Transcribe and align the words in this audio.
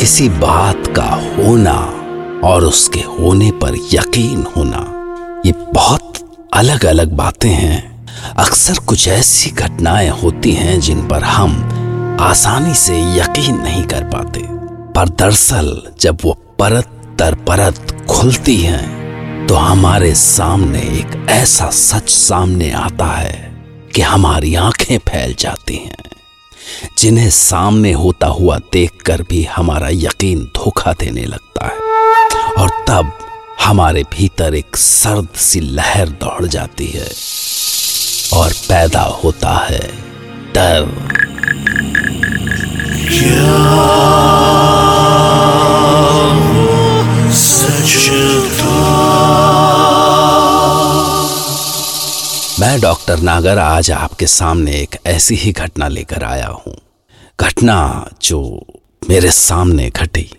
किसी 0.00 0.28
बात 0.28 0.86
का 0.96 1.08
होना 1.36 1.72
और 2.44 2.64
उसके 2.64 3.00
होने 3.00 3.50
पर 3.52 3.74
यकीन 3.92 4.44
होना, 4.56 4.84
ये 5.46 5.52
बहुत 5.74 6.18
अलग 6.54 6.84
अलग 6.84 7.12
बातें 7.12 7.50
हैं। 7.50 8.06
अक्सर 8.36 8.78
कुछ 8.78 9.06
ऐसी 9.08 9.50
घटनाएँ 9.50 10.08
होती 10.22 10.52
हैं 10.52 10.78
जिन 10.80 11.06
पर 11.08 11.24
हम 11.24 12.16
आसानी 12.20 12.74
से 12.74 12.98
यकीन 13.18 13.60
नहीं 13.60 13.84
कर 13.84 14.04
पाते। 14.04 14.40
पर 14.94 15.08
दरअसल 15.08 15.82
जब 16.00 16.18
वो 16.24 16.32
परत 16.58 16.88
दर 17.18 17.34
परत 17.48 17.96
खुलती 18.10 18.56
हैं 18.56 19.46
तो 19.46 19.54
हमारे 19.54 20.14
सामने 20.14 20.82
एक 21.00 21.26
ऐसा 21.30 21.70
सच 21.70 22.08
सामने 22.08 22.70
आता 22.70 23.06
है 23.06 23.36
कि 23.94 24.02
हमारी 24.02 24.54
आँखें 24.54 24.98
फैल 24.98 25.34
जाती 25.38 25.76
हैं। 25.76 25.96
जिन्हें 26.98 27.30
सामने 27.30 27.92
होता 27.92 28.26
हुआ 28.26 28.58
देखकर 28.72 29.22
भी 29.22 29.44
हमारा 29.44 29.88
यकीन 29.92 30.44
धोखा 30.44 30.92
देने 30.92 31.24
लगता 31.24 31.66
है। 31.66 31.72
और 32.58 32.70
तब 32.88 33.12
हमारे 33.60 34.02
भीतर 34.02 34.54
एक 34.54 34.76
सर्द 34.76 35.28
सी 35.36 35.60
लहर 35.60 36.08
दौड़ 36.08 36.46
जाती 36.46 36.86
है 36.86 37.10
और 38.34 38.52
पैदा 38.52 39.02
होता 39.02 39.66
है 39.70 39.80
डर। 40.54 41.10
डॉक्टर 52.80 53.18
नागर 53.18 53.58
आज 53.58 53.90
आपके 53.90 54.26
सामने 54.26 54.72
एक 54.72 54.96
ऐसी 55.06 55.34
ही 55.34 55.52
घटना 55.52 55.88
लेकर 55.88 56.22
आया 56.22 56.46
हूँ। 56.46 56.76
घटना 57.40 58.08
जो 58.22 58.66
मेरे 59.10 59.30
सामने 59.30 59.90
घटी, 59.90 60.30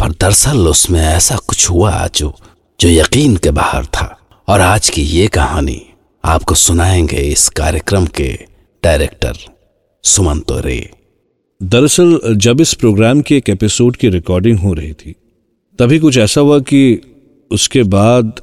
पर 0.00 0.10
दरअसल 0.10 0.58
उसमें 0.58 1.00
ऐसा 1.00 1.36
कुछ 1.36 1.70
हुआ 1.70 2.08
जो 2.14 2.36
जो 2.80 2.88
यकीन 2.88 3.36
के 3.36 3.50
बाहर 3.50 3.86
था। 3.86 4.18
और 4.48 4.60
आज 4.60 4.90
की 4.90 5.02
ये 5.02 5.26
कहानी 5.26 5.86
आपको 6.24 6.54
सुनाएँगे 6.54 7.16
इस 7.16 7.48
कार्यक्रम 7.48 8.06
के 8.06 8.38
डायरेक्टर 8.84 9.32
सुमंतो 10.04 10.60
रे। 10.60 10.90
दरअसल, 11.62 12.20
जब 12.36 12.60
इस 12.60 12.74
प्रोग्राम 12.74 13.20
की 13.20 13.36
एक 13.36 13.48
एपिसोड 13.48 13.96
की 13.96 14.08
रिकॉर्डिंग 14.08 14.58
हो 14.58 14.72
रही 14.72 14.92
थी, 14.92 15.14
तभी 15.78 15.98
कुछ 15.98 16.18
ऐसा 16.18 16.40
हुआ 16.40 16.58
कि 16.58 17.00
उसके 17.50 17.82
बाद 17.82 18.40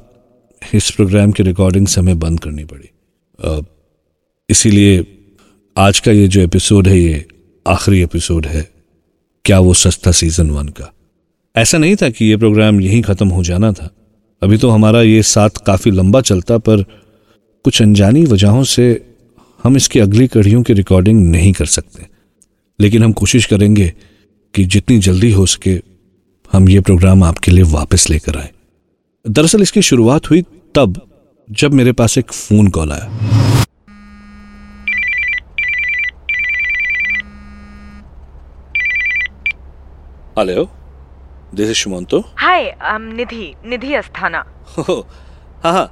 इस 0.74 0.90
प्रोग्राम 0.90 1.32
की 1.32 1.42
रिकॉर्डिंग 1.42 1.86
समय 1.86 2.14
बंद 2.14 2.40
करनी 2.40 2.64
पड़ी। 2.64 2.90
इसीलिए 4.50 5.06
आज 5.76 6.00
का 6.00 6.12
ये 6.12 6.28
जो 6.28 6.40
एपिसोड 6.40 6.88
है, 6.88 6.98
ये 6.98 7.26
आखिरी 7.66 8.02
एपिसोड 8.02 8.46
है, 8.46 8.68
क्या 9.44 9.58
वो 9.58 9.74
सस्ता 9.74 10.12
सीज़न 10.12 10.50
वन 10.50 10.68
का? 10.68 10.92
ऐसा 11.56 11.78
नहीं 11.78 11.96
था 11.96 12.08
कि 12.10 12.24
ये 12.24 12.36
प्रोग्राम 12.36 12.80
यहीं 12.80 13.02
ख़त्म 13.02 13.28
हो 13.28 13.42
जाना 13.44 13.72
था। 13.72 13.90
अभी 14.42 14.56
तो 14.56 14.70
हमारा 14.70 15.02
ये 15.02 15.22
साथ 15.22 15.50
काफ़ी 15.66 15.90
लंबा 15.90 16.20
चलता, 16.20 16.58
पर 16.58 16.82
कुछ 17.64 17.82
अनजानी 17.82 18.24
वजहों 18.24 18.64
से 18.64 19.14
हम 19.64 19.76
इसकी 19.76 20.00
अगली 20.00 20.26
कड़ियों 20.26 20.62
की 20.62 20.72
रिकॉर्डिंग 20.72 21.30
नहीं 21.30 21.52
कर 21.52 21.66
सकते। 21.66 22.06
लेकिन 22.80 23.02
हम 23.02 23.12
कोशिश 23.12 23.46
करेंगे 23.46 23.92
कि 24.54 24.64
जितनी 24.64 24.98
जल्दी 24.98 25.30
हो 25.32 25.46
सके 25.46 25.80
हम 26.52 26.68
ये 26.68 26.80
प्रोग्राम 26.80 27.22
आपके 27.22 27.50
लिए 27.50 27.64
वापस 27.64 28.10
लेकर 28.10 28.36
आए। 28.36 28.50
दरअसल 29.24 29.62
इसकी 29.62 29.82
शुरुआत 29.82 30.30
हुई 30.30 30.42
तब 30.74 31.00
जब 31.48 31.72
मेरे 31.72 31.92
पास 31.92 32.16
एक 32.18 32.32
फ़ोन 32.32 32.68
कॉल 32.68 32.92
आया। 32.92 33.08
Hello 40.38 40.64
this 41.54 41.70
is 41.70 41.76
Sumanto 41.78 42.20
hi 42.38 42.64
um, 42.92 43.12
Nidhi 43.16 43.54
Nidhi 43.66 43.94
Asthana. 43.94 44.44
हाँ 44.78 45.72
हाँ 45.72 45.86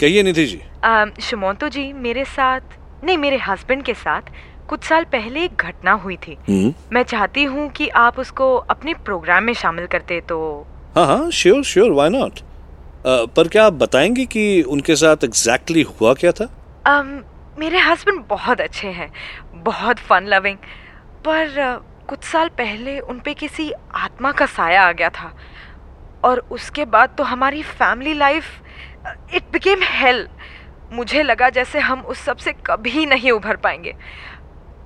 कहिए 0.00 0.22
निधि 0.22 0.46
जी। 0.46 0.60
Um, 0.84 1.20
शुमोंतो 1.20 1.68
जी 1.68 1.92
मेरे 1.92 2.24
साथ 2.24 2.76
नहीं 3.04 3.16
मेरे 3.18 3.36
हस्बैंड 3.38 3.82
के 3.82 3.94
साथ 3.94 4.32
कुछ 4.68 4.84
साल 4.84 5.04
पहले 5.12 5.44
एक 5.44 5.62
घटना 5.62 5.92
हुई 5.92 6.16
थी। 6.16 6.36
हम्म, 6.48 6.72
मैं 6.92 7.02
चाहती 7.02 7.44
हूँ 7.44 7.68
कि 7.70 7.88
आप 8.02 8.18
उसको 8.18 8.54
अपने 8.56 8.94
प्रोग्राम 9.04 9.44
में 9.44 9.54
शामिल 9.54 9.86
करते 9.86 10.20
तो 10.28 10.38
हाँ 10.96 11.06
हाँ 11.06 11.30
श्योर 11.30 11.62
श्योर 11.64 11.92
व्हाई 11.92 12.10
नॉट 12.10 12.40
पर 13.08 13.48
क्या 13.48 13.66
आप 13.66 13.72
बताएँगे 13.72 14.26
कि 14.26 14.62
उनके 14.62 14.96
साथ 14.96 15.16
एग्जैक्टली 15.24 15.84
exactly 15.84 16.00
हुआ 16.00 16.14
क्या 16.14 16.32
था? 16.32 16.44
um, 16.82 17.06
मेरे 17.58 17.78
हस्बैंड 17.78 18.24
बहुत 18.28 18.60
अच्छे 18.60 18.88
हैं 18.88 19.12
बहुत 19.54 19.98
फन 19.98 20.26
लविंग 20.26 20.56
पर 21.28 21.54
कुछ 22.08 22.24
साल 22.24 22.48
पहले 22.48 23.00
उन 23.00 23.20
पे 23.20 23.34
किसी 23.34 23.72
आत्मा 23.94 24.32
का 24.32 24.46
साया 24.46 24.82
आ 24.82 24.92
गया 24.92 25.08
था 25.08 25.36
और 26.24 26.38
उसके 26.38 26.84
बाद 26.84 27.14
तो 27.18 27.24
हमारी 27.24 27.62
family 27.62 28.14
life 28.14 28.44
it 29.34 29.42
became 29.52 29.78
hell 29.82 30.28
मुझे 30.92 31.22
लगा 31.22 31.48
जैसे 31.48 31.78
हम 31.78 32.00
उस 32.00 32.18
सबसे 32.18 32.52
कभी 32.52 33.06
नहीं 33.06 33.30
उभर 33.30 33.56
पाएँगे। 33.56 33.94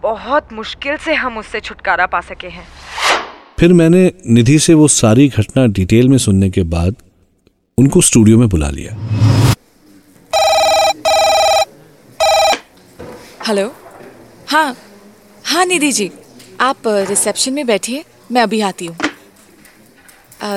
बहुत 0.02 0.52
मुश्किल 0.52 0.96
से 0.96 1.14
हम 1.14 1.38
उससे 1.38 1.60
छुटकारा 1.60 2.06
पा 2.06 2.20
सके 2.20 2.48
हैं। 2.48 2.68
फिर 3.58 3.72
मैंने 3.72 4.12
निधि 4.26 4.58
से 4.58 4.74
वो 4.74 4.88
सारी 4.88 5.28
घटना 5.28 5.66
डिटेल 5.66 6.08
में 6.08 6.18
सुनने 6.18 6.50
के 6.50 6.62
बाद 6.62 6.94
उनको 7.80 8.00
स्टूडियो 8.00 8.38
में 8.38 8.48
बुला 8.48 8.68
लिया। 8.70 8.92
हेलो? 13.48 13.66
हाँ 14.48 14.76
हाँ 15.44 15.64
निधि 15.66 15.92
जी। 15.92 16.10
आप 16.60 16.88
रिसेप्शन 17.08 17.52
में 17.52 17.66
बैठिए 17.66 18.04
मैं 18.32 18.42
अभी 18.42 18.60
आती 18.60 18.86
हूँ। 18.86 18.96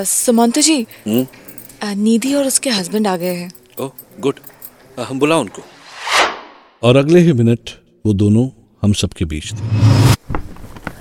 सुमंतो 0.08 0.62
जी 0.62 0.86
निधि 1.08 2.34
और 2.34 2.46
उसके 2.48 2.70
हस्बैंड 2.70 3.08
आ 3.08 3.16
गए 3.18 3.36
हैं। 3.36 3.52
Oh 3.80 3.92
good. 4.20 4.40
हम 5.00 5.20
बुला 5.20 5.38
उनको। 5.38 5.62
और 6.84 6.98
अगले 6.98 7.20
ही 7.20 7.34
मिनट 7.34 7.70
वो 8.06 8.14
दोनों 8.14 8.48
हम 8.84 8.94
सबके 9.02 9.26
बीच 9.26 9.52
थे। 9.54 9.58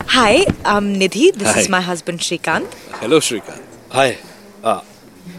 Hi 0.09 0.45
um, 0.45 0.83
Nidhi 0.99 1.31
this 1.37 1.57
is 1.57 1.71
my 1.71 1.83
husband 1.83 2.21
Shrikant 2.21 2.71
hello 3.03 3.21
Shrikant 3.21 3.61
hi 3.93 4.17
ah, 4.65 4.79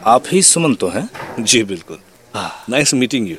आप 0.06 0.24
ही 0.32 0.42
सुमन 0.44 0.74
तो 0.76 0.88
हैं। 0.90 1.10
जी 1.40 1.64
बिल्कुल। 1.64 1.98
Nice 2.70 2.94
meeting 2.94 3.30
you 3.30 3.36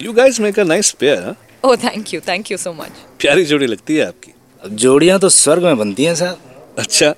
you 0.00 0.12
guys 0.12 0.40
make 0.40 0.58
a 0.60 0.64
nice 0.64 0.90
pair 1.00 1.34
oh 1.64 1.76
thank 1.84 2.12
you 2.14 2.20
thank 2.28 2.50
you 2.50 2.56
so 2.58 2.72
much 2.72 3.04
प्यारी 3.20 3.44
जोड़ी 3.44 3.66
लगती 3.66 3.96
है 3.96 4.06
आपकी। 4.06 4.32
जोड़ियाँ 4.76 5.18
तो 5.20 5.28
स्वर्ग 5.28 5.64
में 5.64 5.76
बनती 5.78 6.04
हैं 6.04 6.14
साहब 6.14 6.74
अच्छा 6.78 7.10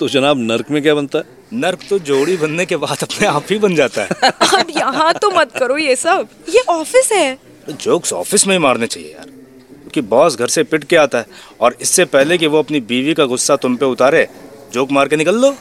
तो 0.00 0.08
जनाब 0.08 0.38
नर्क 0.40 0.70
में 0.70 0.82
क्या 0.82 0.94
बनता 0.94 1.18
है? 1.18 1.24
नर्क 1.52 1.80
तो 1.90 1.98
जोड़ी 2.08 2.36
बनने 2.36 2.64
के 2.66 2.76
बाद 2.76 3.02
अपने 3.02 3.26
आप 3.26 3.44
ही 3.50 3.58
बन 3.58 3.74
जाता 3.74 4.02
है। 4.02 4.30
अब 4.60 4.70
यहाँ 4.76 5.12
तो 5.14 5.30
मत 5.30 5.52
करो 5.58 5.76
ये 5.78 5.94
सब। 5.96 6.28
ये 6.48 6.60
ऑफ़िस 6.68 7.10
है। 7.12 7.38
जोक्स 7.70 8.12
ऑफ़िस 8.12 8.46
में 8.46 8.54
ही 8.54 8.58
मारने 8.62 8.86
चाहिए 8.86 9.12
यार 9.12 9.26
क्योंकि 9.26 10.00
बॉस 10.08 10.36
घर 10.36 10.48
से 10.48 10.62
पिट 10.64 10.84
के 10.84 10.96
आता 10.96 11.18
है 11.18 11.26
और 11.60 11.76
इससे 11.80 12.04
पहले 12.14 12.38
कि 12.38 12.46
वो 12.46 12.58
अपनी 12.58 12.80
बीवी 12.90 13.14
का 13.14 13.24
गुस्सा 13.26 13.56
तुम 13.56 13.76
पे 13.76 13.86
उतारे 13.86 14.26
जोक 14.72 14.90
मार 14.92 15.08
के 15.08 15.16
निकल 15.16 15.40
लो। 15.40 15.50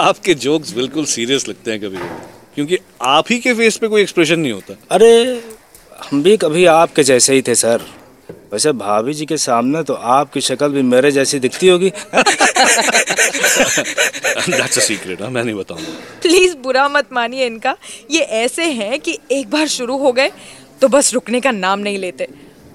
आपके 0.00 0.34
जोक्स 0.34 0.72
बिल्कुल 0.72 1.04
सीरियस 1.04 1.48
लगते 1.48 1.70
हैं 1.70 1.80
कभी 1.80 1.96
कभी 1.96 2.08
क्योंकि 2.54 2.78
आप 3.02 3.24
ही 3.30 3.38
के 3.38 3.54
फेस 3.54 3.76
पे 3.76 3.88
कोई 3.88 4.02
एक्सप्रेशन 4.02 4.40
नहीं 4.40 4.52
होता। 4.52 4.74
अरे 4.90 5.42
हम 6.10 6.22
भी 6.22 6.36
कभी 6.36 6.64
आपके 6.64 7.02
जैसे 7.02 7.34
ही 7.34 7.42
थे 7.42 7.54
सर। 7.54 7.80
वैसे 8.52 8.72
भाभी 8.72 9.14
जी 9.14 9.26
के 9.26 9.36
सामने 9.36 9.82
तो 9.82 9.94
आपकी 9.94 10.40
शक्ल 10.40 10.68
भी 10.68 10.82
मेरे 10.82 11.12
जैसी 11.12 11.38
दिखती 11.38 11.68
होगी। 11.68 11.92
दैट्स 14.48 14.78
अ 14.78 14.80
सीक्रेट 14.80 15.22
मैं 15.22 15.44
नहीं 15.44 15.54
बताऊँगा। 15.54 15.88
प्लीज़ 16.22 16.56
बुरा 16.56 16.88
मत 16.88 17.08
मानिए 17.12 17.46
इनका। 17.46 17.76
ये 18.10 18.20
ऐसे 18.20 18.72
हैं 18.72 19.00
कि 19.00 19.18
एक 19.32 19.50
बार 19.50 19.68
शुरू 19.68 19.98
हो 19.98 20.12
गए 20.12 20.32
तो 20.80 20.88
बस 20.88 21.14
रुकने 21.14 21.40
का 21.40 21.50
नाम 21.50 21.78
नहीं 21.78 21.98
लेते। 21.98 22.28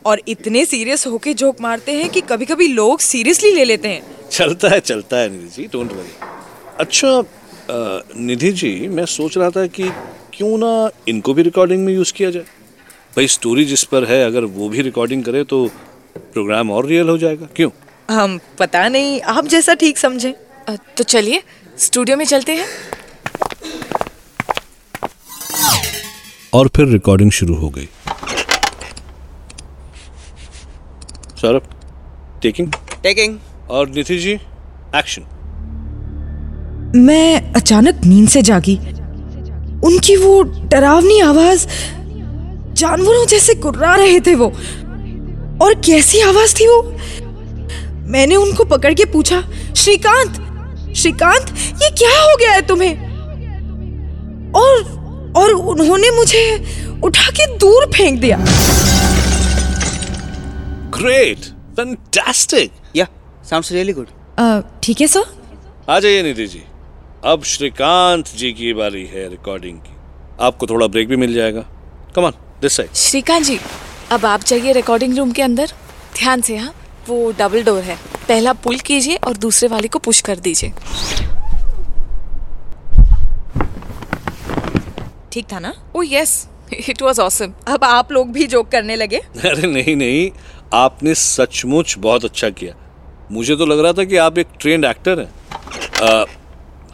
और 0.06 0.22
इतने 0.28 0.66
सीरियस 0.66 1.06
होके 1.08 1.34
जोक 1.34 1.62
मारते 1.62 1.92
हैं 1.92 2.10
कि 2.10 2.22
कभी 2.22 2.46
कभी 2.46 2.68
लोग 2.68 3.00
सीरियसली 3.00 3.52
ले 3.52 3.64
लेते 3.66 3.90
हैं। 3.90 4.30
चलता 4.32 4.70
है 4.70 4.80
चलता 4.80 5.18
है 5.18 5.30
निधि 5.30 5.48
जी 5.48 5.68
डोंट 5.68 5.92
वरी 5.92 6.14
अच्छा 6.80 7.24
निधि 8.18 8.52
जी 8.52 8.88
मैं 8.88 9.06
सोच 9.06 9.38
रहा 9.38 9.50
था 9.50 9.66
कि 9.68 9.90
क्यों 10.34 10.58
ना 10.58 10.90
इनको 11.08 11.34
भी 11.34 11.42
रिकॉर्डिंग 11.42 11.86
में 11.86 11.94
यूज़ 11.94 12.14
किया 12.14 12.30
जाए। 12.32 12.44
भाई 13.18 13.28
स्टोरी 13.28 13.66
जिस 13.66 13.84
पर 13.84 14.06
है 14.06 14.24
अगर 14.26 14.44
वो 14.44 14.70
भी 14.70 14.82
रिकॉर्डिंग 14.82 15.24
करे 15.24 15.44
तो 15.44 15.66
प्रोग्राम 16.18 16.72
और 16.72 16.86
रियल 16.86 17.10
हो 17.10 17.18
जाएगा। 17.18 17.48
क्यों? 17.56 17.70
हम 18.10 18.40
पता 18.60 18.88
नहीं 18.90 19.22
आप 19.22 19.48
जैसा 19.48 19.74
ठीक 19.74 19.98
समझें। 19.98 20.34
अ, 20.68 20.76
तो 20.98 21.04
चलिए 21.04 21.44
स्टूडियो 21.80 22.18
में 22.18 22.26
चलते 22.26 22.56
हैं। 22.56 22.68
और 26.54 26.68
फिर 26.68 26.88
रिकॉर्डिंग 26.88 27.32
शुरू 27.32 27.56
हो 27.56 27.70
गई। 27.70 27.88
सौरभ 31.42 31.62
टेकिंग 32.42 32.68
टेकिंग 33.04 33.38
और 33.70 33.90
निधि 33.90 34.18
जी 34.18 34.32
एक्शन 34.96 35.22
मैं 36.96 37.54
अचानक 37.54 38.02
नींद 38.06 38.30
से 38.30 38.42
जागी। 38.42 38.76
उनकी 39.86 40.16
वो 40.16 40.42
डरावनी 40.42 41.20
आवाज़ 41.20 41.68
जानवरों 42.74 43.26
जैसे 43.26 43.56
कुर्रा 43.56 43.96
रहे 43.96 44.20
थे 44.20 44.36
वो। 44.36 44.46
और 45.62 45.74
कैसी 45.86 46.22
आवाज़ 46.22 46.56
थी 46.56 46.68
वो? 46.68 46.82
मैंने 48.12 48.36
उनको 48.36 48.64
पकड़ 48.64 48.94
के 48.94 49.06
पूछा 49.06 49.42
श्रीकांत 49.78 50.34
श्रीकांत 50.96 51.50
ये 51.84 51.90
क्या 51.90 52.22
हो 52.22 52.38
गया 52.40 52.52
है 52.52 52.62
तुम्हें? 52.62 52.94
और 54.52 55.34
और 55.38 55.52
उन्होंने 55.52 56.12
मुझे 56.12 56.44
उठा 57.04 57.30
के 57.32 57.58
दूर 57.58 57.86
फेंक 57.86 58.20
दिया। 58.22 58.38
Great 61.02 61.46
fantastic 61.76 62.72
yeah 62.96 63.08
sounds 63.50 63.72
really 63.72 63.94
good 63.94 64.08
ठीक 64.84 65.02
है 65.02 65.08
सर 65.08 65.26
आ 65.90 66.00
जाइए 66.00 66.22
निधि 66.24 66.46
जी। 66.48 66.64
अब 67.26 67.44
श्रीकांत 67.44 68.28
जी 68.38 68.52
की 68.54 68.74
बारी 68.74 69.06
है 69.06 69.28
रिकॉर्डिंग 69.30 69.78
की। 69.80 69.96
आपको 70.46 70.68
थोड़ा 70.68 70.88
ब्रेक 70.88 71.08
भी 71.08 71.16
मिल 71.16 71.34
जाएगा। 71.34 71.62
Come on 72.16 72.34
this 72.62 72.78
side 72.78 72.94
Shrikant 72.96 73.44
ji 73.46 73.58
अब 74.12 74.26
आप 74.26 74.44
जाइए 74.48 74.72
रिकॉर्डिंग 74.74 75.18
रूम 75.18 75.32
के 75.32 75.42
अंदर। 75.42 75.72
ध्यान 76.18 76.42
से 76.42 76.56
हाँ 76.58 76.74
वो 77.10 77.32
डबल 77.40 77.64
डोर 77.64 77.84
है। 77.84 77.96
पहला 78.28 78.54
पुल 78.64 78.80
कीजिए 78.80 79.16
और 79.28 79.38
दूसरे 79.38 79.68
वाले 79.70 79.88
को 79.88 80.00
पुश 80.00 80.22
कर 80.22 80.40
दीजिए। 80.40 80.72
ठीक 85.32 85.46
था 85.52 85.60
ना? 85.60 85.74
Oh 85.96 86.04
yes 86.04 86.48
it 86.90 87.02
was 87.02 87.20
awesome 87.20 87.54
अब 87.68 87.84
आप 87.84 88.12
लोग 88.12 88.32
भी 88.34 88.48
जोक 88.48 88.70
करने 88.72 88.96
लगे। 88.96 89.18
अरे 89.46 89.68
नहीं 89.68 89.96
नहीं। 89.96 90.30
आपने 90.74 91.14
सचमुच 91.16 91.96
बहुत 91.98 92.26
अच्छा 92.26 92.50
किया। 92.50 92.76
मुझे 93.32 93.56
तो 93.56 93.66
लग 93.66 93.80
रहा 93.80 93.94
था 93.94 94.04
कि 94.04 94.18
आप 94.18 94.38
एक 94.38 94.48
ट्रेंड 94.60 94.86
एक्टर 94.86 95.20
हैं। 95.20 96.26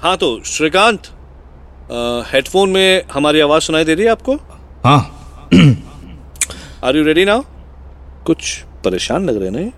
हाँ 0.01 0.15
तो 0.18 0.39
श्रीकांत 0.45 1.07
हेडफोन 2.31 2.69
में 2.69 3.03
हमारी 3.12 3.39
आवाज़ 3.39 3.63
सुनाई 3.63 3.83
दे 3.83 3.94
रही 3.94 4.06
है 4.06 4.12
आपको? 4.12 4.35
हाँ। 4.85 5.00
आर 6.83 6.97
यू 6.97 7.03
रेडी 7.03 7.25
नाउ 7.25 7.41
कुछ 8.25 8.57
परेशान 8.85 9.25
लग 9.25 9.38
रहे 9.38 9.45
हैं 9.45 9.56
नहीं? 9.56 9.71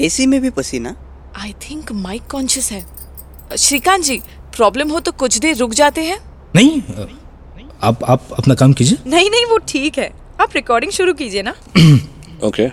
एसी 0.00 0.26
में 0.26 0.40
भी 0.40 0.50
पसीना। 0.50 0.94
आई 1.36 1.52
थिंक 1.62 1.92
माइक 1.92 2.22
कॉन्शियस 2.30 2.70
है। 2.72 2.84
श्रीकांत 3.58 4.04
जी 4.04 4.20
प्रॉब्लम 4.56 4.90
हो 4.90 5.00
तो 5.00 5.12
कुछ 5.14 5.38
देर 5.38 5.56
रुक 5.56 5.74
जाते 5.74 6.04
हैं। 6.04 6.18
नहीं 6.56 6.82
आप 7.82 8.04
आप 8.04 8.28
अपना 8.32 8.54
काम 8.54 8.72
कीजिए। 8.72 8.98
नहीं 9.06 9.30
नहीं 9.30 9.44
वो 9.46 9.58
ठीक 9.68 9.98
है। 9.98 10.12
आप 10.40 10.50
रिकॉर्डिंग 10.54 10.92
शुरू 10.92 11.14
कीजिए 11.14 11.42
ना। 11.42 11.54
ओके 12.46 12.66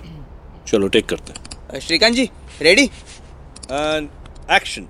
चलो 0.72 0.88
टेक 0.88 1.06
करते 1.06 1.34
हैं। 1.34 1.80
Shrikant 1.80 2.16
ji 2.16 2.30
ready 2.62 2.84
and 2.84 4.08
action 4.52 4.82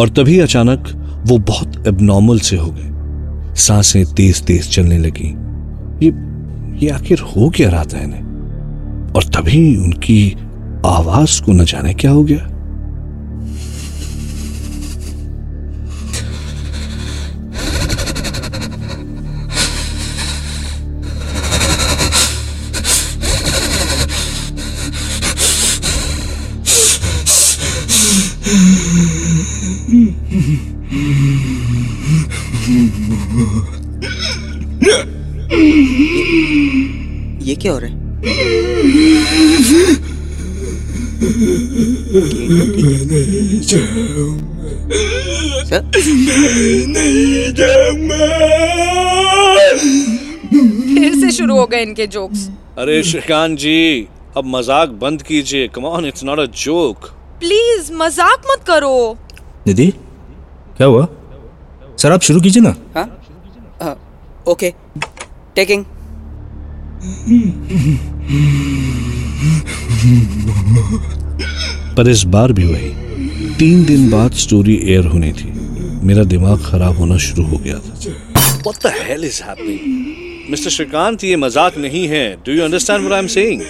और 0.00 0.08
तभी 0.08 0.38
अचानक 0.38 0.88
वो 1.26 1.38
बहुत 1.38 1.86
एबनॉर्मल 1.86 2.38
से 2.38 2.56
हो 2.56 2.70
गए। 2.70 3.54
साँसें 3.54 4.04
तेज 4.06 4.42
तेज 4.42 4.70
चलने 4.70 4.98
लगी। 4.98 5.28
ये 6.06 6.12
ये 6.84 6.90
आखिर 6.90 7.18
हो 7.18 7.50
क्या 7.50 7.70
रहा 7.70 7.84
था 7.84 8.02
इन्हें? 8.02 8.22
और 9.12 9.24
तभी 9.24 9.76
उनकी 9.76 10.32
आवाज़ 10.86 11.42
को 11.42 11.52
न 11.52 11.64
जाने 11.64 11.94
क्या 11.94 12.10
हो 12.10 12.22
गया? 12.24 12.57
हो 38.18 38.24
है 38.24 39.94
सर 45.64 45.90
फिर 50.94 51.14
से 51.14 51.30
शुरू 51.30 51.56
हो 51.56 51.66
गए 51.66 51.82
इनके 51.82 52.06
जोक्स 52.06 52.48
अरे 52.78 53.02
श्रीकांत 53.02 53.58
जी 53.58 54.08
अब 54.36 54.44
मज़ाक 54.46 54.88
बंद 55.02 55.22
कीजिए। 55.22 55.68
Come 55.68 55.84
on 55.84 56.06
it's 56.06 56.24
not 56.24 56.38
a 56.38 56.44
joke 56.44 57.06
please 57.40 57.92
मज़ाक 57.92 58.42
मत 58.50 58.64
करो। 58.66 59.16
निधि 59.66 59.86
क्या 60.76 60.86
हुआ? 60.86 61.06
सर 61.98 62.12
आप 62.12 62.20
शुरू 62.22 62.40
कीजिए 62.40 62.62
ना। 62.62 62.74
हाँ? 62.94 63.06
ओके। 64.48 64.72
टेकिंग 65.56 65.84
पर 71.96 72.08
इस 72.10 72.22
बार 72.26 72.52
भी 72.52 72.64
वही 72.66 72.90
तीन 73.58 73.84
दिन 73.84 74.10
बाद 74.10 74.32
स्टोरी 74.44 74.76
एयर 74.84 75.06
होनी 75.06 75.32
थी। 75.32 75.50
मेरा 76.06 76.24
दिमाग 76.24 76.58
खराब 76.64 76.98
होना 76.98 77.16
शुरू 77.18 77.44
हो 77.46 77.56
गया 77.58 77.78
था। 77.78 77.92
What 78.66 78.76
the 78.84 78.92
hell 78.96 79.24
is 79.30 79.38
happening? 79.42 79.82
Mister 80.50 80.70
Shrikant 80.70 81.24
ये 81.24 81.36
मज़ाक 81.36 81.78
नहीं 81.78 82.06
है। 82.08 82.26
Do 82.46 82.52
you 82.52 82.62
understand 82.64 83.00
what 83.00 83.12
I 83.12 83.18
am 83.18 83.26
saying 83.34 83.60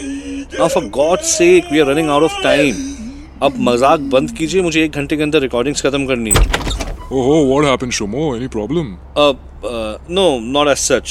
now 0.58 0.69
for 0.69 0.84
God 0.98 1.19
sake 1.30 1.72
we 1.72 1.78
are 1.78 1.86
running 1.86 2.08
out 2.10 2.22
of 2.22 2.42
time 2.42 2.75
अब 3.42 3.52
मज़ाक 3.69 4.00
बंद 4.12 4.30
कीजिए 4.38 4.62
मुझे 4.62 4.84
एक 4.84 4.92
घंटे 4.92 5.16
के 5.16 5.22
अंदर 5.22 5.40
रिकॉर्डिंग्स 5.40 5.82
खत्म 5.82 6.06
करनी 6.06 6.30
है। 6.30 6.42
Oh, 7.10 7.40
what 7.48 7.64
happened, 7.64 7.92
Shomo? 7.98 8.22
Any 8.36 8.48
problem? 8.54 8.86
No 10.10 10.26
not 10.52 10.69
as 10.69 10.76
such 10.78 11.08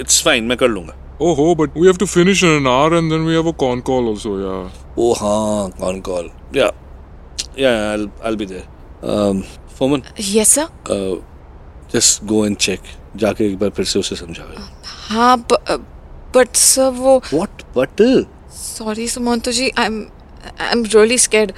it's 0.00 0.22
fine 0.24 0.44
मैं 0.44 0.56
कर 0.58 0.68
लूँगा। 0.68 0.94
Oh, 1.20 1.34
ho, 1.34 1.54
but 1.54 1.74
we 1.76 1.86
have 1.86 1.98
to 1.98 2.06
finish 2.06 2.42
in 2.42 2.48
an 2.50 2.66
hour 2.66 2.94
and 2.94 3.10
then 3.10 3.24
we 3.24 3.34
have 3.34 3.46
a 3.46 3.52
con 3.52 3.82
call 3.82 4.08
also, 4.08 4.30
yeah. 4.38 4.70
ओ 4.98 5.12
हाँ 5.20 5.70
con 5.80 6.00
call 6.08 6.30
या 6.56 6.70
या 7.58 7.70
I'll 7.92 8.08
I'll 8.24 8.38
be 8.40 8.46
there. 8.52 8.64
Um, 9.12 9.42
फोमन 9.78 10.02
yes 10.20 10.54
sir 10.54 11.22
just 11.92 12.24
go 12.24 12.44
and 12.46 12.56
check 12.56 12.80
जाके 13.22 13.46
एक 13.46 13.58
बार 13.58 13.70
फिर 13.76 13.84
से 13.84 13.98
उसे 13.98 14.16
समझाओ 14.16 14.64
हाँ 15.08 15.36
बट 16.36 16.56
सर 16.56 16.90
वो 16.98 17.16
what 17.32 17.62
but 17.76 18.02
sorry 18.56 19.08
Sumanto 19.08 19.52
ji 19.52 19.70
I 19.78 19.86
am 19.86 20.00
I 20.60 20.70
am 20.72 20.84
really 20.94 21.18
scared 21.18 21.52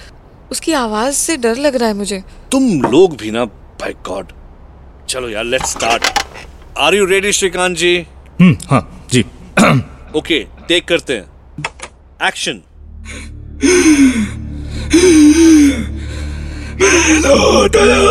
उसकी 0.52 0.73
आवाज़ 0.80 1.14
से 1.16 1.37
डर 1.47 1.57
लग 1.66 1.76
रहा 1.76 1.88
है 1.88 1.95
मुझे 1.97 2.23
तुम 2.52 2.69
लोग 2.90 3.16
भी 3.23 3.30
ना 3.30 3.45
बाय 3.80 3.95
गॉड 4.07 4.33
चलो 5.09 5.28
यार 5.28 5.45
let's 5.45 5.73
start 5.73 6.25
are 6.87 6.95
you 6.95 7.04
ready 7.14 7.33
Shrikant 7.40 7.76
ji 7.76 7.97
hmm 8.40 8.57
हाँ 8.71 8.80
जी। 9.12 9.25
ओके 10.14 10.46
टेक 10.68 10.84
करते 10.84 11.16
हैं. 11.16 11.26
एक्शन 12.28 12.62
अरे 17.72 18.04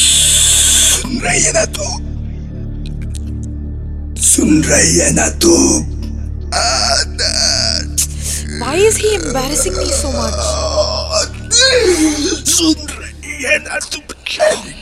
Why 8.58 8.76
is 8.76 8.96
he 8.96 9.14
embarrassing 9.14 9.76
me 9.76 9.84
so 9.84 10.08
much? 10.12 10.40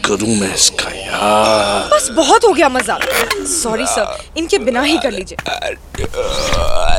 करूँ 0.05 0.35
मैं 0.37 0.55
इसका 0.55 0.91
यार? 0.91 1.89
बस 1.95 2.09
बहुत 2.17 2.45
हो 2.45 2.53
गया 2.53 2.69
मज़ाक। 2.69 3.03
सॉरी 3.47 3.87
सर 3.87 4.39
इनके 4.39 4.59
बिना 4.59 4.83
ही 4.83 4.97
कर 4.99 5.13
लीजिए। 5.13 5.39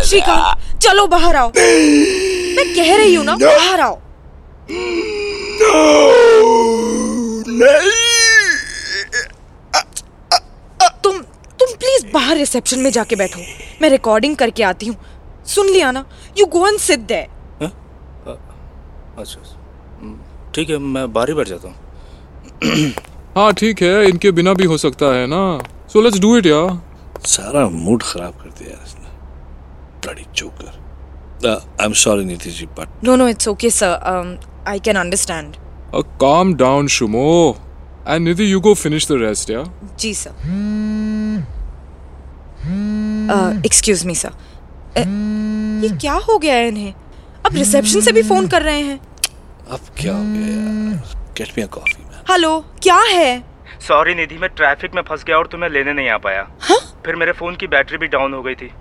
श्रीकांत 0.09 0.79
चलो 0.83 1.07
बाहर 1.07 1.35
आओ। 1.35 1.51
मैं 1.57 2.67
कह 2.75 2.95
रही 2.95 3.15
हूँ 3.15 3.25
ना 3.25 3.35
बाहर 3.35 3.79
आओ। 3.81 3.95
तुम 11.03 11.19
तुम 11.59 11.73
प्लीज़ 11.73 12.05
बाहर 12.13 12.37
रिसेप्शन 12.37 12.79
में 12.79 12.89
जाके 12.91 13.15
बैठो। 13.15 13.39
मैं 13.81 13.89
रिकॉर्डिंग 13.89 14.35
करके 14.37 14.63
आती 14.63 14.85
हूँ। 14.87 14.95
सुन 15.47 15.67
लिया 15.69 15.91
ना? 15.91 16.05
You 16.37 16.45
go 16.45 16.67
and 16.67 16.79
sit 16.79 16.99
there 16.99 17.27
अच्छा 19.17 19.39
हम्म, 20.01 20.17
ठीक 20.55 20.69
है 20.69 20.77
मैं 20.77 21.11
बाहर 21.13 21.29
ही 21.29 21.33
बैठ 21.35 21.47
जाता 21.47 21.67
हूँ। 21.67 21.75
हाँ 23.35 23.51
ठीक 23.53 23.81
है 23.81 24.07
इनके 24.09 24.31
बिना 24.31 24.53
भी 24.53 24.65
हो 24.65 24.77
सकता 24.77 25.05
है 25.15 25.25
ना। 25.27 25.41
सो 25.93 26.01
लेट्स 26.01 26.19
डू 26.19 26.37
इट 26.37 26.45
यार। 26.45 26.79
सारा 27.27 27.67
मूड 27.69 28.03
खराब 28.03 28.33
कर 28.43 28.49
दिया 28.59 28.83
इसने। 28.83 29.09
Bloody 30.05 30.25
joker 30.35 30.67
I 31.47 31.85
am 31.85 31.93
sorry 32.01 32.25
Niti 32.25 32.51
ji 32.51 32.65
but 32.79 33.03
no 33.03 33.15
no 33.15 33.27
it's 33.27 33.47
okay 33.47 33.69
sir 33.69 33.91
I 34.67 34.79
can 34.79 34.95
understand 34.97 35.55
Uh, 35.95 36.03
calm 36.19 36.55
down, 36.57 36.87
Shumo. 36.87 37.57
And 38.05 38.27
Nidhi, 38.27 38.49
you 38.49 38.59
go 38.59 38.75
finish 38.75 39.05
the 39.05 39.17
rest, 39.17 39.49
yeah? 39.49 39.67
जी 39.99 40.13
sir 40.13 40.31
excuse 43.65 44.05
me 44.05 44.15
sir 44.15 44.33
ये 45.83 45.89
क्या 46.01 46.13
हो 46.27 46.37
गया 46.37 46.55
है 46.55 46.67
इन्हें? 46.67 46.93
अब 47.45 47.55
reception 47.55 48.01
से 48.01 48.11
भी 48.11 48.23
फ़ोन 48.23 48.47
कर 48.47 48.61
रहे 48.61 48.81
हैं। 48.81 48.99
अब 49.71 49.79
क्या 50.01 50.13
हो 50.17 50.23
गया 50.23 50.47
यार? 50.47 51.15
Get 51.37 51.57
me 51.57 51.63
a 51.63 51.67
coffee 51.77 52.03
man 52.03 52.23
hello 52.31 52.59
क्या 52.83 52.99
है? 52.99 53.43
सॉरी 53.87 54.15
निधि 54.15 54.37
मैं 54.37 54.49
ट्रैफ़िक 54.57 54.95
में 54.95 55.01
फंस 55.09 55.23
गया 55.27 55.37
और 55.37 55.47
तुम्हें 55.51 55.69
लेने 55.69 55.93
नहीं 55.93 56.09
आ 56.09 56.17
पाया। 56.27 56.43
फिर 57.05 57.15
मेरे 57.15 57.31
फ़ोन 57.39 57.55
की 57.55 57.67
बैटरी 57.67 57.97
भी 57.97 58.07
डाउन 58.19 58.33
हो 58.33 58.41
गई 58.43 58.55
थी। 58.55 58.71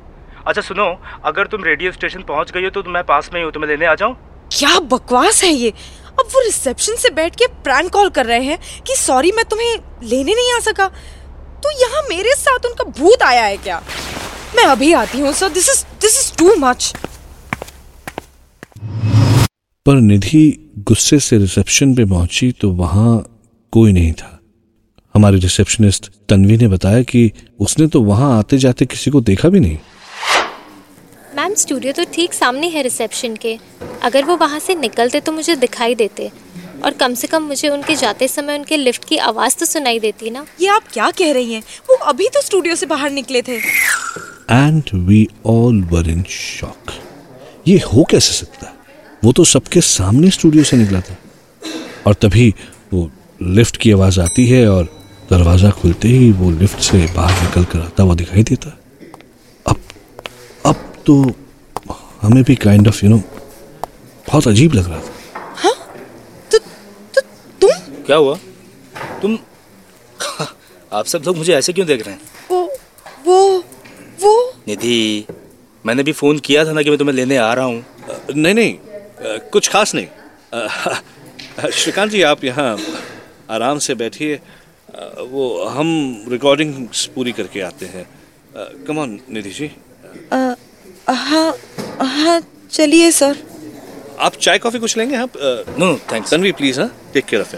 अच्छा 0.46 0.60
सुनो 0.60 0.94
अगर 1.24 1.46
तुम 1.46 1.64
रेडियो 1.64 1.92
स्टेशन 1.92 2.22
पहुँच 2.28 2.50
गई 2.52 2.64
हो 2.64 2.70
तो 2.70 2.90
मैं 2.90 3.04
पास 3.06 3.30
में 3.32 3.40
ही 3.40 3.44
हूँ 3.44 3.52
तुम्हें 3.52 3.70
लेने 3.70 3.86
आ 3.86 3.94
जाऊँ? 3.94 4.16
क्या 4.52 4.78
बकवास 4.90 5.42
है 5.44 5.50
ये? 5.50 5.72
अब 6.20 6.26
वो 6.34 6.40
रिसेप्शन 6.40 6.96
से 6.96 7.10
बैठ 7.10 7.36
के 7.36 7.46
प्रैंक 7.64 7.90
कॉल 7.92 8.08
कर 8.10 8.26
रहे 8.26 8.44
हैं 8.44 8.58
कि 8.86 8.94
सॉरी, 8.96 9.32
मैं 9.32 9.44
तुम्हें 9.44 9.76
लेने 10.02 10.34
नहीं 10.34 10.52
आ 10.52 10.58
सका। 10.62 10.88
तो 11.62 11.70
यहाँ 11.80 12.02
मेरे 12.08 12.34
साथ 12.36 12.66
उनका 12.66 12.84
भूत 12.98 13.22
आया 13.22 13.44
है 13.44 13.56
क्या? 13.56 13.82
मैं 14.56 14.64
अभी 14.64 14.92
आती 14.92 15.20
हूँ 15.20 15.32
sir 15.32 15.48
this 15.48 15.68
is 15.70 15.84
this 16.00 16.18
is 16.20 16.32
too 16.38 16.54
much 16.56 16.92
पर 19.86 19.94
निधि 19.94 20.44
गुस्से 20.88 21.18
से 21.20 21.38
रिसेप्शन 21.38 21.94
पे 21.94 22.04
पहुँची 22.04 22.50
तो 22.52 22.70
वहाँ 22.72 23.10
कोई 23.72 23.92
नहीं 23.92 24.12
था। 24.12 24.30
हमारी 25.14 25.38
रिसेप्शनिस्ट 25.38 26.10
तन्वी 26.28 26.56
ने 26.56 26.68
बताया 26.68 27.02
कि 27.02 27.30
उसने 27.60 27.86
तो 27.86 28.00
वहाँ 28.02 28.38
आते 28.38 28.58
जाते 28.58 28.86
किसी 28.86 29.10
को 29.10 29.20
देखा 29.20 29.48
भी 29.48 29.60
नहीं। 29.60 29.78
मैम 31.54 31.60
स्टूडियो 31.60 31.92
तो 31.92 32.04
ठीक 32.04 32.32
सामने 32.34 32.68
है 32.68 32.82
रिसेप्शन 32.82 33.34
के। 33.36 33.58
अगर 34.02 34.24
वो 34.24 34.36
वहाँ 34.36 34.58
से 34.58 34.74
निकलते 34.74 35.18
तो 35.20 35.32
मुझे 35.32 35.54
दिखाई 35.56 35.94
देते। 35.94 36.30
और 36.84 36.92
कम 36.92 37.14
से 37.14 37.26
कम 37.26 37.42
मुझे 37.42 37.68
उनके 37.68 37.94
जाते 37.96 38.28
समय 38.28 38.58
उनके 38.58 38.76
लिफ्ट 38.76 39.04
की 39.04 39.16
आवाज़ 39.22 39.56
तो 39.56 39.66
सुनाई 39.66 39.98
देती 40.00 40.30
ना। 40.30 40.44
ये 40.60 40.68
आप 40.68 40.88
क्या 40.92 41.10
कह 41.10 41.32
रही 41.32 41.52
हैं? 41.52 41.62
वो 41.90 41.96
अभी 42.04 42.28
तो 42.28 42.40
स्टूडियो 42.40 42.74
से 42.74 42.86
बाहर 42.86 43.10
निकले 43.10 43.42
थे। 43.42 43.56
And 43.56 44.82
we 45.06 45.26
all 45.46 45.82
were 45.92 46.08
in 46.10 46.22
shock 46.28 46.92
ये 47.66 47.78
हो 47.84 48.04
कैसे 48.10 48.32
सकता? 48.34 48.66
है 48.66 48.72
वो 49.24 49.32
तो 49.32 49.44
सबके 49.44 49.80
सामने 49.80 50.30
स्टूडियो 50.30 50.64
से 50.64 50.76
निकला 50.76 51.00
था। 51.00 51.16
और 52.06 52.14
तभी 52.14 52.52
वो 52.92 53.10
लिफ्ट 53.42 53.76
की 53.76 53.92
आवाज़ 53.92 54.20
आती 54.20 54.46
है 54.48 54.66
और 54.68 54.84
दरवाज़ा 55.30 55.70
खुलते 55.70 56.08
ही 56.08 56.30
वो 56.32 56.50
लिफ्ट 56.50 56.80
से 56.80 57.06
बाहर 57.14 57.42
निकल 57.42 57.64
कर 57.64 57.78
आता 57.78 58.02
हुआ 58.02 58.14
दिखाई 58.14 58.42
देता। 58.42 58.76
अब 59.66 59.80
अब 60.66 60.90
तो 61.06 61.14
हमें 62.24 62.42
भी 62.44 62.54
काइंड 62.56 62.88
ऑफ़ 62.88 63.04
यू 63.04 63.10
नो 63.10 63.18
बहुत 64.28 64.48
अजीब 64.48 64.72
लग 64.74 64.88
रहा 64.88 65.00
था। 65.00 65.12
हाँ? 65.56 65.74
तो, 66.52 66.58
तो, 66.58 67.20
तुम? 67.60 67.70
क्या 68.06 68.16
हुआ? 68.16 68.38
तुम 69.22 69.38
आप 70.92 71.06
सब 71.06 71.22
लोग 71.26 71.36
मुझे 71.36 71.54
ऐसे 71.54 71.72
क्यों 71.72 71.86
देख 71.86 72.06
रहे 72.06 72.14
हैं? 72.14 72.20
वो 72.50 72.60
वो 73.26 73.58
वो। 74.22 74.32
निधि 74.68 75.24
मैंने 75.86 76.02
भी 76.02 76.12
फ़ोन 76.12 76.38
किया 76.38 76.64
था 76.64 76.72
ना 76.72 76.82
कि 76.82 76.90
मैं 76.90 76.98
तुम्हें 76.98 77.14
लेने 77.16 77.36
आ 77.36 77.52
रहा 77.54 77.64
हूँ। 77.64 77.84
नहीं 78.36 78.54
नहीं 78.54 78.74
अ, 78.74 79.38
कुछ 79.52 79.68
खास 79.68 79.94
नहीं। 79.94 80.06
श्रीकांत 81.70 82.10
जी 82.10 82.22
आप 82.22 82.44
यहाँ 82.44 82.76
आराम 83.50 83.78
से 83.78 83.94
बैठिए। 83.94 84.40
वो 85.28 85.64
हम 85.64 85.88
रिकॉर्डिंग 86.28 86.88
पूरी 87.14 87.32
करके 87.32 87.60
आते 87.60 87.86
हैं। 87.86 88.06
Come 88.84 88.98
on 88.98 89.18
Nidhi 89.30 89.50
ji. 89.50 89.70
हाँ 91.08 91.56
हाँ 92.00 92.40
चलिए 92.70 93.10
सर। 93.12 93.36
आप 94.20 94.34
चाय 94.42 94.58
कॉफ़ी 94.58 94.78
कुछ 94.78 94.96
लेंगे? 94.96 95.16
आप 95.16 95.32
no 95.78 95.86
no 95.86 95.96
thanks 96.12 96.30
Tanvi 96.30 96.52
please 96.52 96.80
हाँ 96.80 96.90
टेक 97.14 97.24
केयर 97.24 97.42
ऑफ़ 97.42 97.56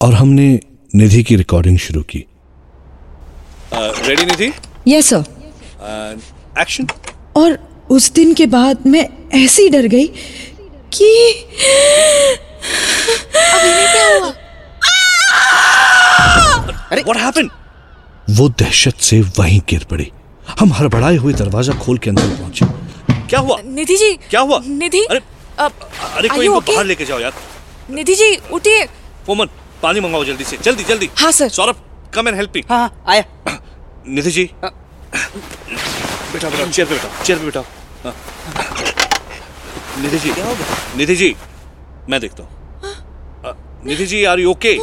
और 0.00 0.14
हमने 0.14 0.48
निधि 0.94 1.22
की 1.22 1.36
रिकॉर्डिंग 1.36 1.78
शुरू 1.78 2.02
की। 2.12 2.24
Ready 3.74 4.24
Nidhi? 4.24 4.52
Yes 4.88 5.08
sir 5.08 6.20
action 6.60 6.86
और 7.36 7.58
उस 7.90 8.10
दिन 8.12 8.34
के 8.34 8.46
बाद 8.46 8.86
मैं 8.86 9.08
ऐसी 9.34 9.68
डर 9.68 9.86
गई 9.86 10.06
कि 10.94 11.10
अरे 16.92 17.02
व्हाट 17.02 17.16
हैपेंड 17.16 17.50
वो 18.30 18.48
दहशत 18.48 18.96
से 19.08 19.20
वहीं 19.38 19.60
गिर 19.70 19.84
पड़ी। 19.90 20.10
हम 20.58 20.72
हड़बड़ाए 20.72 21.16
हुए 21.16 21.32
दरवाज़ा 21.34 21.74
खोल 21.78 21.98
के 21.98 22.10
अंदर 22.10 22.28
पहुँचे। 22.38 22.66
क्या 23.28 23.40
हुआ? 23.40 23.56
निधि 23.64 23.96
जी 23.96 24.10
क्या 24.30 24.40
हुआ? 24.40 24.58
निधि 24.66 25.04
अरे 25.04 25.20
अरे 25.58 26.28
कोई 26.28 26.46
इनको 26.46 26.60
okay? 26.60 26.74
बाहर 26.74 26.84
लेके 26.86 27.04
जाओ 27.04 27.18
यार। 27.20 27.32
निधि 27.90 28.14
जी 28.14 28.36
उठिए। 28.52 28.84
फोमन 29.26 29.48
पानी 29.82 30.00
मंगाओ 30.00 30.24
जल्दी 30.24 30.44
से 30.44 30.56
जल्दी 30.62 30.84
जल्दी। 30.84 31.10
हाँ 31.18 31.30
sir. 31.32 31.48
Saurabh 31.48 31.82
come 32.14 32.28
and 32.28 32.36
help 32.36 32.52
me 32.56 32.62
हाँ 32.70 33.04
आया। 33.08 33.24
निधि 34.08 34.30
जी। 34.30 34.44
बेटा 36.32 36.48
बेटा 36.48 36.70
चेयर 36.70 36.88
पे 36.88 36.94
बैठाओ 36.94 37.24
चेयर 37.24 37.38
पे 37.38 37.44
बैठाओ 37.44 37.64
हाँ। 38.04 38.14
निधि 40.02 40.18
जी 40.18 40.30
निधि 40.96 41.16
जी 41.16 41.34
मैं 42.08 42.20
देखता 42.20 42.42
हूँ। 42.42 42.50
Nidhi 43.86 44.06
ji 44.06 44.24
are 44.24 44.40
you 44.40 44.50
okay 44.50 44.76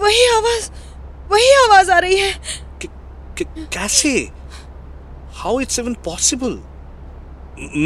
वही 0.00 0.26
आवाज़ 0.36 0.70
वही 1.30 1.52
आवाज़ 1.64 1.90
आ 1.90 1.98
रही 1.98 2.18
है। 2.18 2.32
कैसे? 3.40 4.12
हाउ 5.40 5.60
इट्स 5.60 5.78
इवन 5.78 5.94
पॉसिबल 6.04 6.58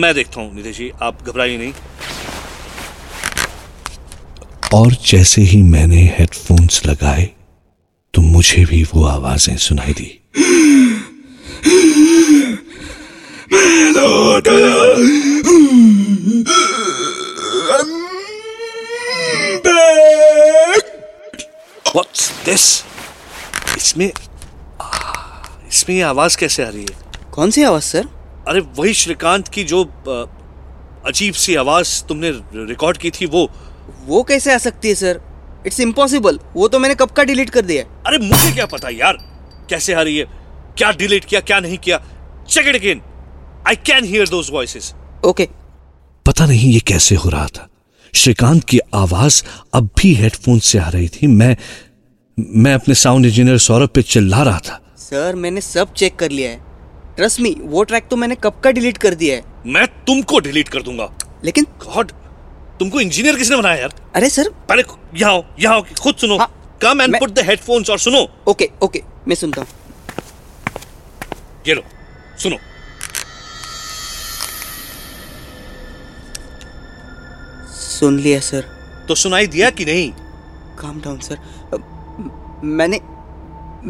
मैं 0.02 0.12
देखता 0.14 0.40
हूँ 0.40 0.54
निधि 0.54 0.70
जी 0.72 0.90
आप 1.02 1.22
घबराइए 1.22 1.56
नहीं। 1.58 1.72
और 4.74 4.92
जैसे 5.06 5.42
ही 5.50 5.62
मैंने 5.62 6.02
हेडफोन्स 6.18 6.84
लगाए 6.86 7.28
तो 8.14 8.22
मुझे 8.22 8.64
भी 8.70 8.82
वो 8.94 9.04
आवाज़ें 9.06 9.56
सुनाई 9.66 9.92
दी। 10.00 10.10
What's 21.94 22.24
this? 22.44 22.66
इसमें 23.76 24.10
इसमें 25.68 25.96
ये 25.96 26.02
आवाज़ 26.02 26.38
कैसे 26.38 26.64
आ 26.64 26.68
रही 26.68 26.82
है? 26.82 27.03
कौन 27.34 27.50
सी 27.50 27.62
आवाज़ 27.64 27.82
सर? 27.82 28.04
अरे 28.48 28.60
वही 28.78 28.92
श्रीकांत 28.94 29.48
की 29.48 29.62
जो 29.64 29.82
अजीब 31.06 31.34
सी 31.34 31.54
आवाज़ 31.54 32.02
तुमने 32.04 32.30
रिकॉर्ड 32.66 32.96
की 32.96 33.10
थी 33.10 33.26
वो। 33.26 33.48
वो 34.06 34.22
कैसे 34.22 34.52
आ 34.54 34.58
सकती 34.58 34.88
है 34.88 34.94
सर? 34.94 35.20
इट्स 35.66 35.80
इम्पॉसिबल 35.80 36.38
वो 36.54 36.68
तो 36.68 36.78
मैंने 36.78 36.94
कब 36.94 37.10
का 37.10 37.24
डिलीट 37.24 37.50
कर 37.50 37.62
दिया 37.62 37.82
अरे 38.06 38.18
मुझे 38.18 38.52
क्या 38.52 38.66
पता 38.66 38.88
यार 38.90 39.16
कैसे 39.70 39.94
आ 39.94 40.02
रही 40.02 40.16
है? 40.16 40.24
क्या 40.78 40.90
डिलीट 40.92 41.24
किया 41.24 41.40
क्या 41.40 41.58
नहीं 41.60 41.78
किया? 41.78 41.98
Check 42.48 42.66
it 42.68 42.74
again 42.74 43.00
I 43.68 43.76
can 43.86 44.04
hear 44.04 44.28
those 44.28 44.50
voices 44.52 44.92
okay 45.24 45.48
पता 46.26 46.46
नहीं 46.46 46.70
ये 46.72 46.80
कैसे 46.88 47.14
हो 47.14 47.30
रहा 47.30 47.46
था। 47.46 47.68
श्रीकांत 48.14 48.64
की 48.64 48.78
आवाज़ 48.94 49.42
अब 49.74 49.88
भी 49.98 50.12
हेडफोन 50.14 50.58
से 50.58 50.78
आ 50.78 50.88
रही 50.88 51.08
थी। 51.08 51.26
मैं 51.26 51.56
मैं 52.38 52.74
अपने 52.74 52.94
साउंड 52.94 53.26
इंजीनियर 53.26 53.58
सौरभ 53.58 53.88
पे 53.94 54.02
चिल्ला 54.04 54.42
रहा 54.42 54.58
था। 54.58 54.80
सर 54.98 55.34
मैंने 55.36 55.60
सब 55.60 55.92
चेक 55.92 56.16
कर 56.16 56.30
लिया 56.30 56.50
है। 56.50 56.73
ट्रस्ट 57.16 57.40
मी 57.40 57.54
वो 57.62 57.82
ट्रैक 57.84 58.06
तो 58.10 58.16
मैंने 58.16 58.34
कब 58.44 58.60
का 58.64 58.70
डिलीट 58.70 58.96
कर 58.98 59.14
दिया 59.14 59.36
है। 59.36 59.42
मैं 59.66 59.86
तुमको 60.06 60.38
डिलीट 60.40 60.68
कर 60.68 60.82
दूँगा। 60.82 61.10
लेकिन 61.44 61.66
गॉड 61.84 62.10
तुमको 62.80 63.00
इंजीनियर 63.00 63.36
किसने 63.36 63.56
बनाया 63.56 63.76
यार? 63.76 63.94
अरे 64.16 64.28
सर। 64.30 64.48
पहले 64.68 64.82
यहाँ 65.14 65.32
आओ 65.32 65.44
यहाँ 65.60 65.74
आओ 65.74 65.82
खुद 66.02 66.14
सुनो। 66.16 66.38
Come 66.82 67.00
and 67.00 67.18
put 67.18 67.30
the 67.30 67.44
headphones 67.46 67.90
और 67.90 67.98
सुनो। 67.98 68.26
ओके 68.48 68.68
ओके 68.82 69.02
मैं 69.28 69.34
सुनता 69.36 69.60
हूँ। 69.60 69.68
ये 71.66 71.74
लो 71.74 71.82
सुनो। 72.42 72.56
सुन 77.70 78.18
लिया 78.20 78.40
सर। 78.42 78.64
तो 79.08 79.14
सुनाई 79.14 79.46
दिया 79.46 79.70
कि 79.70 79.84
नहीं? 79.84 80.10
काम 80.78 81.00
डाउन 81.00 81.18
सर 81.20 81.38
मैंने 82.64 83.00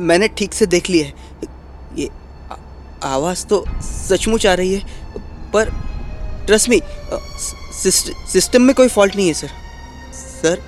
मैंने 0.02 0.28
ठीक 0.28 0.52
से 0.54 0.66
देख 0.68 0.90
लिया 0.90 1.06
है। 1.06 1.52
आवाज़ 3.04 3.44
तो 3.46 3.64
सचमुच 3.82 4.46
आ 4.46 4.54
रही 4.54 4.74
है 4.74 4.80
पर 5.52 5.70
ट्रस्ट 6.46 6.68
मी 6.68 6.80
सिस्टम 8.32 8.62
में 8.62 8.74
कोई 8.74 8.88
फॉल्ट 8.88 9.16
नहीं 9.16 9.26
है 9.28 9.34
सर 9.34 9.50
सर 10.14 10.62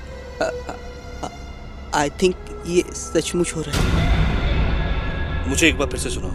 आई 1.94 2.10
थिंक 2.22 2.34
ये 2.66 2.82
सचमुच 2.94 3.52
हो 3.56 3.62
रहा 3.66 3.76
है। 3.76 5.48
मुझे 5.48 5.68
एक 5.68 5.78
बार 5.78 5.88
फिर 5.88 6.00
से 6.00 6.10
सुनाओ। 6.10 6.30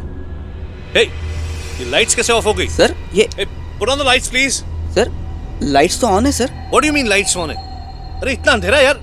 हे 0.93 1.03
ये 1.03 1.89
लाइट्स 1.91 2.15
कैसे 2.15 2.33
ऑफ़ 2.33 2.45
हो 2.45 2.53
गई? 2.53 2.67
सर 2.69 2.95
ये 3.13 3.27
put 3.39 3.89
on 3.89 3.97
the 3.99 4.01
lights 4.05 4.29
please 4.29 4.61
sir 4.95 5.11
lights 5.63 5.99
तो 6.01 6.07
ऑन 6.07 6.25
है 6.25 6.31
sir 6.31 6.51
what 6.51 6.81
do 6.81 6.87
you 6.87 6.93
mean 6.93 7.07
lights 7.07 7.37
on 7.37 7.49
है? 7.51 7.55
अरे 8.21 8.33
इतना 8.33 8.51
अंधेरा 8.51 8.79
यार। 8.79 9.01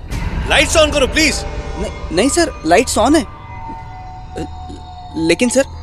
लाइट्स 0.49 0.77
ऑन 0.77 0.91
करो 0.91 1.07
प्लीज़ 1.07 1.43
नहीं 1.45 2.15
नहीं 2.15 2.29
सर 2.29 2.51
लाइट्स 2.65 2.97
ऑन 2.97 3.15
है। 3.15 3.25
लेकिन 5.27 5.49
सर 5.49 5.77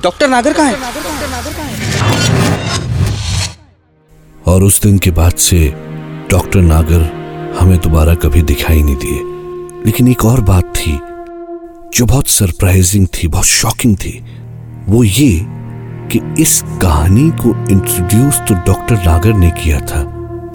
डॉक्टर 0.00 0.28
नागर 0.28 0.52
कहाँ 0.52 0.70
है? 0.70 0.76
और 4.46 4.62
उस 4.62 4.80
दिन 4.82 4.98
के 4.98 5.10
बाद 5.10 5.32
से 5.32 5.58
डॉक्टर 6.30 6.60
नागर 6.60 7.02
हमें 7.60 7.78
दोबारा 7.78 8.14
कभी 8.14 8.42
दिखाई 8.42 8.82
नहीं 8.82 8.96
दिए। 8.96 9.20
लेकिन 9.86 10.08
एक 10.08 10.24
और 10.24 10.40
बात 10.40 10.64
थी, 10.76 10.92
जो 11.94 12.06
बहुत 12.06 12.28
सरप्राइजिंग 12.28 13.06
थी, 13.06 13.28
बहुत 13.28 13.44
शॉकिंग 13.44 13.96
थी, 13.96 14.24
वो 14.88 15.04
ये 15.04 15.46
कि 16.08 16.42
इस 16.42 16.62
कहानी 16.82 17.30
को 17.30 17.54
इंट्रोड्यूस 17.70 18.38
तो 18.38 18.54
डॉक्टर 18.66 18.94
नागर 18.94 19.32
ने 19.32 19.50
किया 19.50 19.80
था, 19.80 20.00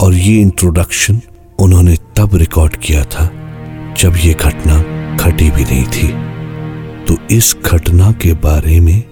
और 0.02 0.14
ये 0.14 0.40
इंट्रोडक्शन 0.40 1.20
उन्होंने 1.58 1.96
तब 2.16 2.34
रिकॉर्ड 2.34 2.76
किया 2.76 3.04
था, 3.04 3.30
जब 3.98 4.16
ये 4.16 4.34
घटना 4.34 4.78
घटी 5.16 5.50
भी 5.50 5.64
नहीं 5.64 5.86
थी। 5.86 6.08
तो 7.04 7.16
इस 7.30 7.56
घटना 7.64 8.12
के 8.12 8.32
बारे 8.32 8.80
में 8.80 9.02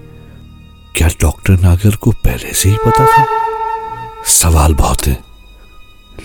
क्या 0.97 1.09
डॉक्टर 1.21 1.59
नागर 1.61 1.95
को 1.95 2.11
पहले 2.25 2.53
से 2.53 2.69
ही 2.69 2.77
पता 2.77 3.07
था? 3.07 3.25
सवाल 4.27 4.75
बहुत 4.75 5.07
है, 5.07 5.19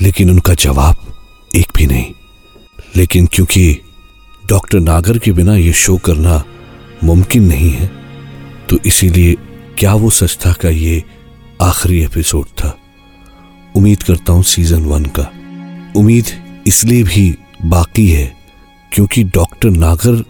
लेकिन 0.01 0.29
उनका 0.29 0.53
जवाब 0.53 0.97
एक 1.55 1.71
भी 1.75 1.85
नहीं। 1.85 2.13
लेकिन 2.95 3.25
क्योंकि 3.25 3.73
डॉक्टर 4.43 4.79
नागर 4.79 5.17
के 5.17 5.31
बिना 5.31 5.55
यह 5.55 5.73
शो 5.73 5.97
करना 5.97 6.43
मुमकिन 7.03 7.43
नहीं 7.43 7.69
है 7.69 7.87
तो 8.69 8.77
इसीलिए 8.85 9.35
क्या 9.77 9.93
वो 9.93 10.09
सच 10.09 10.37
था 10.45 10.51
का 10.53 10.69
ये 10.69 11.03
आखिरी 11.61 12.01
एपिसोड 12.03 12.45
था? 12.57 12.77
उम्मीद 13.75 14.03
करता 14.03 14.33
हूँ 14.33 14.43
सीज़न 14.43 14.85
वन 14.85 15.05
का। 15.17 15.23
उम्मीद 15.99 16.25
इसलिए 16.67 17.03
भी 17.03 17.35
बाकी 17.65 18.09
है, 18.09 18.25
क्योंकि 18.91 19.23
डॉक्टर 19.23 19.69
नागर 19.69 20.23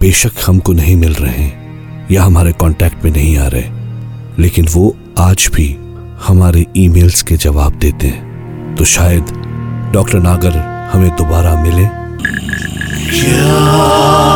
बेशक 0.00 0.44
हमको 0.46 0.72
नहीं 0.72 0.96
मिल 0.96 1.14
रहे 1.14 1.34
हैं, 1.34 2.06
या 2.10 2.24
हमारे 2.24 2.52
कांटेक्ट 2.52 3.04
में 3.04 3.10
नहीं 3.12 3.36
आ 3.38 3.46
रहे। 3.46 3.75
लेकिन 4.38 4.66
वो 4.68 4.96
आज 5.18 5.50
भी 5.54 5.78
हमारे 6.26 6.66
ईमेल्स 6.76 7.22
के 7.22 7.36
जवाब 7.36 7.72
देते 7.72 8.06
हैं। 8.06 8.74
तो 8.74 8.84
शायद 8.84 9.26
डॉक्टर 9.92 10.18
नागर 10.18 10.56
हमें 10.92 11.10
दोबारा 11.10 11.62
मिले। 11.62 12.06
अलविदा 13.06 14.35